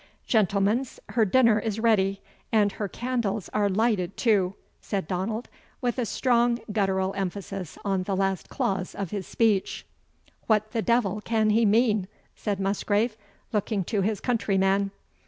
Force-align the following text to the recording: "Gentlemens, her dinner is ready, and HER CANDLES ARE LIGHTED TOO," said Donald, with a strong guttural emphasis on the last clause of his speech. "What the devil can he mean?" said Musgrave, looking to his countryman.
"Gentlemens, 0.25 0.99
her 1.09 1.25
dinner 1.25 1.59
is 1.59 1.79
ready, 1.79 2.23
and 2.51 2.71
HER 2.71 2.87
CANDLES 2.87 3.49
ARE 3.49 3.69
LIGHTED 3.69 4.17
TOO," 4.17 4.55
said 4.81 5.07
Donald, 5.07 5.47
with 5.79 5.99
a 5.99 6.07
strong 6.07 6.57
guttural 6.71 7.13
emphasis 7.13 7.77
on 7.85 8.01
the 8.01 8.15
last 8.15 8.49
clause 8.49 8.95
of 8.95 9.11
his 9.11 9.27
speech. 9.27 9.85
"What 10.47 10.71
the 10.71 10.81
devil 10.81 11.21
can 11.23 11.51
he 11.51 11.67
mean?" 11.67 12.07
said 12.35 12.59
Musgrave, 12.59 13.15
looking 13.53 13.83
to 13.83 14.01
his 14.01 14.19
countryman. 14.19 14.89